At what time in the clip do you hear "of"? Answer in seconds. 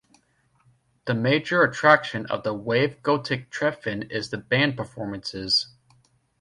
2.25-2.41